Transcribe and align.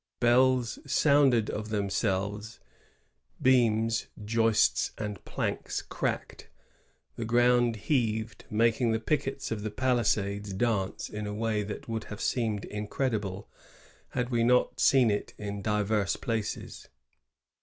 Bells 0.19 0.79
sounded 0.91 1.51
of 1.51 1.69
themselves; 1.69 2.59
beams, 3.39 4.07
joists, 4.25 4.93
and 4.97 5.23
planks 5.25 5.83
cracked; 5.83 6.49
the 7.17 7.23
ground 7.23 7.75
heaved, 7.75 8.45
making 8.49 8.93
the 8.93 8.99
pickets 8.99 9.51
of 9.51 9.61
the 9.61 9.69
palisades 9.69 10.53
dance 10.53 11.07
in 11.07 11.27
a 11.27 11.35
way 11.35 11.61
that 11.61 11.87
would 11.87 12.05
have 12.05 12.19
seemed 12.19 12.65
incredible 12.65 13.47
had 14.09 14.31
we 14.31 14.43
not 14.43 14.79
seen 14.79 15.11
it 15.11 15.35
in 15.37 15.61
diveis 15.61 16.19
places. 16.19 16.89